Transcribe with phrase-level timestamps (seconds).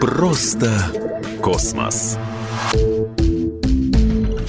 [0.00, 0.70] Просто
[1.42, 2.16] космос.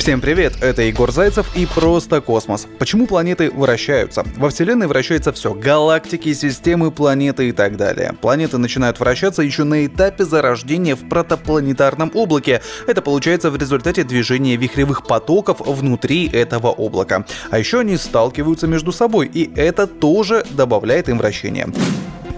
[0.05, 2.67] Всем привет, это Егор Зайцев и «Просто космос».
[2.78, 4.24] Почему планеты вращаются?
[4.38, 8.13] Во Вселенной вращается все– галактики, системы, планеты и так далее.
[8.22, 12.62] Планеты начинают вращаться еще на этапе зарождения в протопланетарном облаке.
[12.86, 17.26] Это получается в результате движения вихревых потоков внутри этого облака.
[17.49, 21.67] А еще они сталкиваются между собой, и это тоже добавляет им вращение.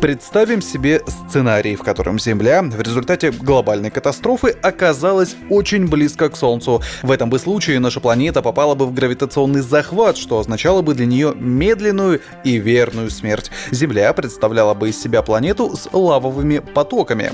[0.01, 6.83] Представим себе сценарий, в котором Земля в результате глобальной катастрофы оказалась очень близко к Солнцу.
[7.01, 11.07] В этом бы случае наша планета попала бы в гравитационный захват, что означало бы для
[11.07, 13.49] нее медленную и верную смерть.
[13.71, 17.31] Земля представляла бы из себя планету с лавовыми потоками.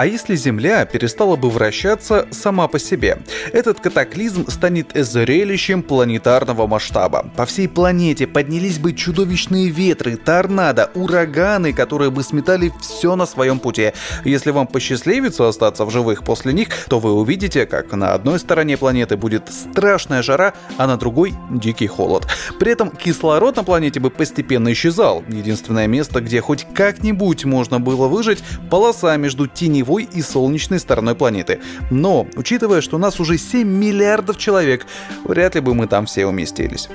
[0.00, 3.18] А если Земля перестала бы вращаться сама по себе?
[3.52, 7.30] Этот катаклизм станет зрелищем планетарного масштаба.
[7.36, 13.58] По всей планете поднялись бы чудовищные ветры, торнадо, ураганы, которые бы сметали все на своем
[13.58, 13.92] пути.
[14.24, 18.78] Если вам посчастливится остаться в живых после них, то вы увидите, как на одной стороне
[18.78, 22.26] планеты будет страшная жара, а на другой— дикий холод.
[22.58, 25.22] При этом кислород на планете бы постепенно исчезал.
[25.28, 31.14] Единственное место, где хоть как-нибудь можно было выжить— полоса между теневой теневой и солнечной стороной
[31.14, 31.60] планеты.
[31.90, 34.86] Но, учитывая, что у нас уже 7 миллиардов человек,
[35.24, 36.88] вряд ли бы мы там все уместились.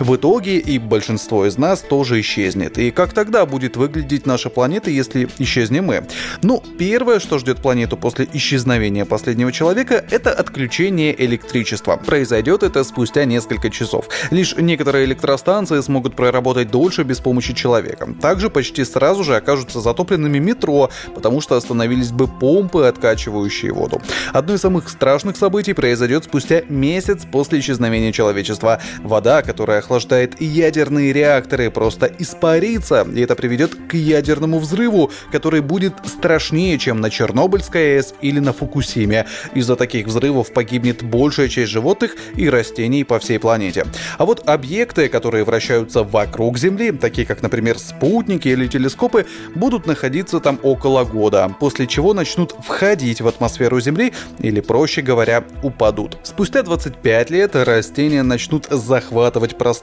[0.00, 2.78] В итоге и большинство из нас тоже исчезнет.
[2.78, 6.04] И как тогда будет выглядеть наша планета, если исчезнем мы?
[6.42, 11.96] Ну, первое, что ждет планету после исчезновения последнего человека, это отключение электричества.
[11.96, 14.08] Произойдет это спустя несколько часов.
[14.30, 18.08] Лишь некоторые электростанции смогут проработать дольше без помощи человека.
[18.20, 24.02] Также почти сразу же окажутся затопленными метро, потому что остановились бы помпы, откачивающие воду.
[24.32, 28.80] Одно из самых страшных событий произойдет спустя месяц после исчезновения человечества.
[29.02, 35.94] Вода, которая охлаждает ядерные реакторы, просто испарится, и это приведет к ядерному взрыву, который будет
[36.04, 39.26] страшнее, чем на Чернобыльской АЭС или на Фукусиме.
[39.54, 43.84] Из-за таких взрывов погибнет большая часть животных и растений по всей планете.
[44.18, 50.40] А вот объекты, которые вращаются вокруг Земли, такие как, например, спутники или телескопы, будут находиться
[50.40, 56.16] там около года, после чего начнут входить в атмосферу Земли или, проще говоря, упадут.
[56.22, 59.73] Спустя 25 лет растения начнут захватывать пространство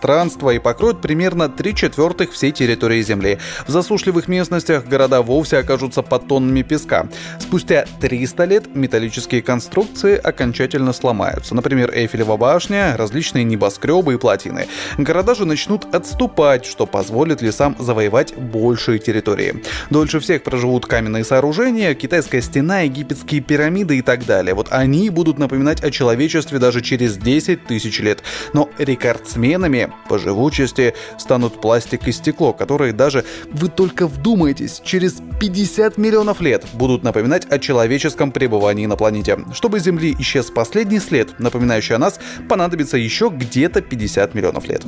[0.53, 3.40] и покроют примерно 3 четвертых всей территории Земли.
[3.68, 7.07] В засушливых местностях города вовсе окажутся под тоннами песка.
[7.40, 11.56] Спустя 300 лет металлические конструкции окончательно сломаются.
[11.56, 14.68] Например, Эйфелева башня, различные небоскребы и плотины.
[14.97, 19.63] Города же начнут отступать, что позволит лесам завоевать большие территории.
[19.90, 24.53] Дольше всех проживут каменные сооружения, Китай Китайская стена, египетские пирамиды и так далее.
[24.53, 28.22] Вот они будут напоминать о человечестве даже через 10 тысяч лет.
[28.53, 35.97] Но рекордсменами по живучести станут пластик и стекло, которые даже, вы только вдумайтесь, через 50
[35.97, 39.40] миллионов лет будут напоминать о человеческом пребывании на планете.
[39.53, 44.84] Чтобы Земли исчез последний след, напоминающий о нас, понадобится еще где-то 50 миллионов лет.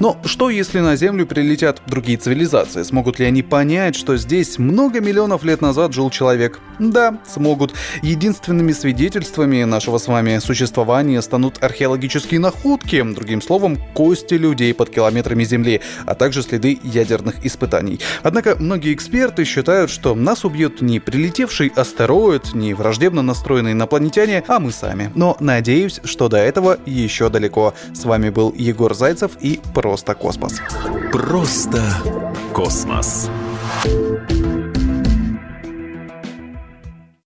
[0.00, 2.82] Но что если на Землю прилетят другие цивилизации?
[2.82, 6.60] Смогут ли они понять, что здесь много миллионов лет назад жил человек?
[6.78, 7.74] Да, смогут.
[8.02, 15.44] Единственными свидетельствами нашего с вами существования станут археологические находки, другим словом, кости людей под километрами
[15.44, 18.00] Земли, а также следы ядерных испытаний.
[18.22, 24.58] Однако многие эксперты считают, что нас убьет не прилетевший астероид, не враждебно настроенные инопланетяне, а
[24.58, 25.10] мы сами.
[25.14, 27.74] Но надеюсь, что до этого еще далеко.
[27.92, 29.60] С вами был Егор Зайцев и
[29.94, 30.60] «Просто космос».
[31.12, 31.80] Просто
[32.52, 33.30] космос.